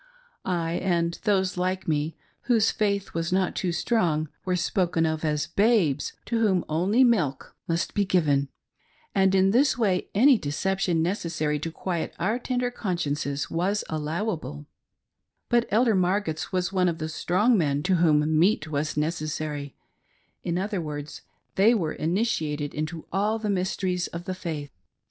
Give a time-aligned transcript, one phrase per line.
[0.45, 5.45] I, and those like me, whose faith was not too strong, were spoken of as'
[5.65, 7.03] babes' to whom milk only
[7.67, 8.49] must be given;
[9.13, 14.65] and in this way any deception necessary to quiet our tender consciences was allowable;
[15.49, 19.75] but Elder Margetts was one oi the' strong men' to whom meat was necessary:—
[20.43, 21.21] in other words,
[21.53, 24.71] they were initiated into all the mysteries of the faith.